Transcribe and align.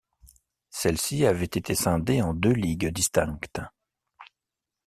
Celle-ci 0.71 1.27
avait 1.27 1.45
été 1.45 1.75
scindée 1.75 2.23
en 2.23 2.33
deux 2.33 2.53
ligues 2.53 2.87
distinctes. 2.89 3.61